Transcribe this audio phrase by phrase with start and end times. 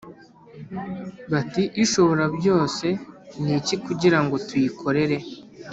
[1.31, 2.87] bati ‘ishoborabyose
[3.41, 5.17] ni iki kugira ngo tuyikorere’